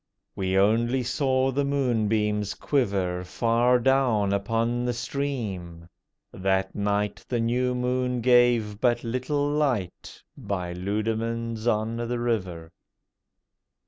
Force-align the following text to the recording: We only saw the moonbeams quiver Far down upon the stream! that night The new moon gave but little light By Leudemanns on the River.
We 0.35 0.57
only 0.57 1.03
saw 1.03 1.51
the 1.51 1.63
moonbeams 1.63 2.55
quiver 2.55 3.23
Far 3.23 3.77
down 3.77 4.33
upon 4.33 4.83
the 4.83 4.93
stream! 4.93 5.87
that 6.33 6.73
night 6.73 7.23
The 7.29 7.39
new 7.39 7.75
moon 7.75 8.19
gave 8.21 8.79
but 8.81 9.03
little 9.03 9.47
light 9.47 10.23
By 10.35 10.73
Leudemanns 10.73 11.67
on 11.67 11.97
the 11.97 12.17
River. 12.17 12.71